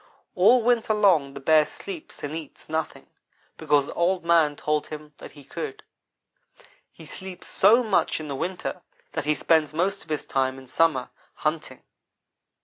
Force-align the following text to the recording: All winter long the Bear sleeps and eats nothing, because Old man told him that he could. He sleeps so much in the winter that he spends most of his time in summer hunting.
All 0.33 0.63
winter 0.63 0.95
long 0.95 1.35
the 1.35 1.39
Bear 1.39 1.63
sleeps 1.63 2.23
and 2.23 2.33
eats 2.35 2.67
nothing, 2.67 3.05
because 3.55 3.87
Old 3.89 4.25
man 4.25 4.55
told 4.55 4.87
him 4.87 5.13
that 5.19 5.33
he 5.33 5.43
could. 5.43 5.83
He 6.91 7.05
sleeps 7.05 7.45
so 7.45 7.83
much 7.83 8.19
in 8.19 8.27
the 8.27 8.33
winter 8.35 8.81
that 9.11 9.25
he 9.25 9.35
spends 9.35 9.75
most 9.75 10.01
of 10.03 10.09
his 10.09 10.25
time 10.25 10.57
in 10.57 10.65
summer 10.65 11.11
hunting. 11.35 11.83